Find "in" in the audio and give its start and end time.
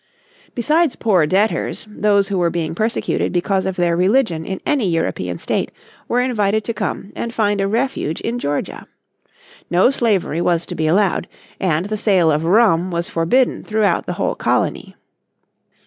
4.47-4.59, 8.19-8.39